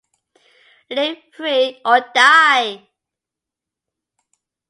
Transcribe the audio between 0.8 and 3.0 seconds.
Live free or die!